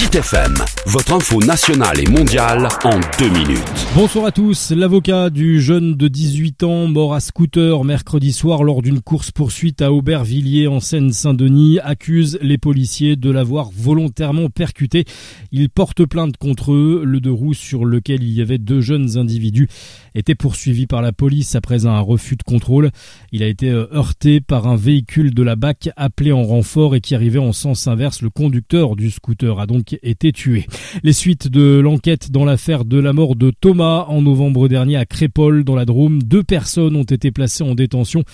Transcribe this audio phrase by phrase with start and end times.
[0.00, 0.54] Kit FM,
[0.86, 3.86] votre info nationale et mondiale en deux minutes.
[3.94, 4.70] Bonsoir à tous.
[4.70, 9.92] L'avocat du jeune de 18 ans mort à scooter mercredi soir lors d'une course-poursuite à
[9.92, 15.04] Aubervilliers en Seine-Saint-Denis accuse les policiers de l'avoir volontairement percuté.
[15.52, 17.02] Il porte plainte contre eux.
[17.04, 19.68] Le deux roues sur lequel il y avait deux jeunes individus
[20.14, 22.90] était poursuivi par la police après un refus de contrôle.
[23.32, 27.02] Il a été euh, heurté par un véhicule de la BAC appelé en renfort et
[27.02, 28.22] qui arrivait en sens inverse.
[28.22, 30.66] Le conducteur du scooter a donc été tué.
[31.02, 35.06] Les suites de l'enquête dans l'affaire de la mort de Thomas en novembre dernier à
[35.06, 36.22] Crépol dans la Drôme.
[36.22, 38.24] Deux personnes ont été placées en détention,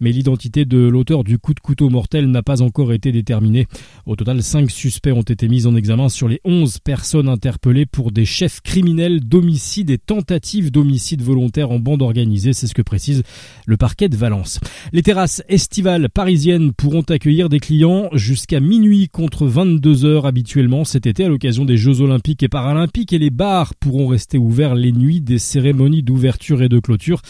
[0.00, 3.66] mais l'identité de l'auteur du coup de couteau mortel n'a pas encore été déterminée.
[4.06, 8.12] Au total, cinq suspects ont été mis en examen sur les onze personnes interpellées pour
[8.12, 12.52] des chefs criminels d'homicide et tentatives d'homicide volontaire en bande organisée.
[12.52, 13.22] C'est ce que précise
[13.66, 14.60] le parquet de Valence.
[14.92, 21.24] Les terrasses estivales parisiennes pourront accueillir des clients jusqu'à minuit contre 22 heures habituellement été
[21.24, 25.20] à l'occasion des Jeux Olympiques et Paralympiques et les bars pourront rester ouverts les nuits
[25.20, 27.22] des cérémonies d'ouverture et de clôture.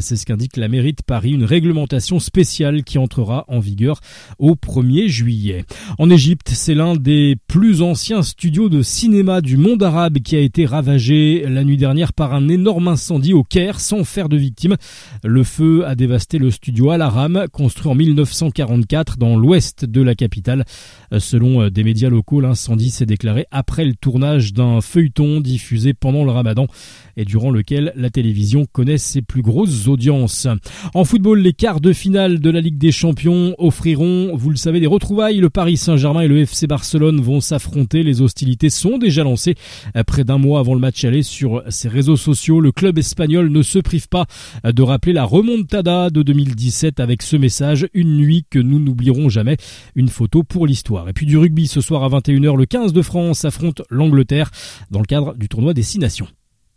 [0.00, 4.00] C'est ce qu'indique la mairie de Paris, une réglementation spéciale qui entrera en vigueur
[4.38, 5.64] au 1er juillet.
[5.98, 10.40] En Égypte, c'est l'un des plus anciens studios de cinéma du monde arabe qui a
[10.40, 14.76] été ravagé la nuit dernière par un énorme incendie au Caire sans faire de victimes.
[15.22, 20.14] Le feu a dévasté le studio Al Aram, construit en 1944 dans l'ouest de la
[20.14, 20.64] capitale.
[21.18, 26.30] Selon des médias locaux, l'incendie s'est déclaré après le tournage d'un feuilleton diffusé pendant le
[26.30, 26.68] ramadan
[27.18, 30.48] et durant lequel la télévision connaît ses plus grosses audiences.
[30.94, 34.80] En football, les quarts de finale de la Ligue des Champions offriront, vous le savez,
[34.80, 35.36] des retrouvailles.
[35.36, 38.02] Le Paris Saint-Germain et le FC Barcelone vont s'affronter.
[38.02, 39.54] Les hostilités sont déjà lancées
[40.06, 42.62] près d'un mois avant le match aller sur ses réseaux sociaux.
[42.62, 44.24] Le club espagnol ne se prive pas
[44.64, 49.58] de rappeler la remontada de 2017 avec ce message, une nuit que nous n'oublierons jamais,
[49.94, 51.06] une photo pour l'histoire.
[51.10, 54.52] Et puis du rugby ce soir à 21h, le 15 de France affronte l'Angleterre
[54.92, 56.28] dans le cadre du tournoi des Six Nations.